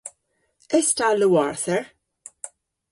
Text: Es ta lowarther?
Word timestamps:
Es 0.79 0.89
ta 0.97 1.07
lowarther? 1.19 1.81